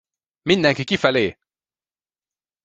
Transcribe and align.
Mindenki 0.45 0.83
kifelé! 0.85 1.37